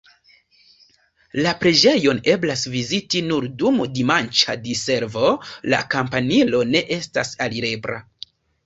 La 1.47 1.51
preĝejon 1.63 2.21
eblas 2.33 2.65
viziti 2.77 3.23
nur 3.27 3.47
dum 3.63 3.79
dimanĉa 3.99 4.59
diservo, 4.67 5.33
la 5.75 5.87
kampanilo 5.97 6.67
ne 6.77 6.87
estas 7.01 7.37
alirebla. 7.49 8.05